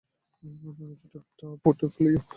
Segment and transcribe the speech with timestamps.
[1.01, 2.21] ছোট একটা পোর্টফোলিও।